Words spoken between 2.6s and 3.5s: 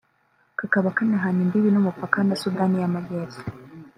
y’Amajyepfo